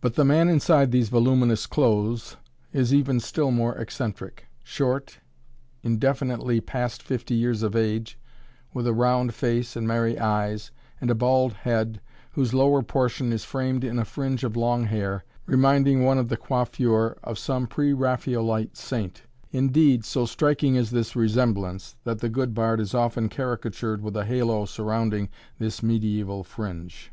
[0.00, 2.38] But the man inside these voluminous clothes
[2.72, 4.46] is even still more eccentric.
[4.64, 5.18] Short,
[5.82, 8.18] indefinitely past fifty years of age,
[8.72, 10.70] with a round face and merry eyes,
[11.02, 15.22] and a bald head whose lower portion is framed in a fringe of long hair,
[15.44, 21.14] reminding one of the coiffure of some pre Raphaelite saint indeed, so striking is this
[21.14, 25.28] resemblance that the good bard is often caricatured with a halo surrounding
[25.58, 27.12] this medieval fringe.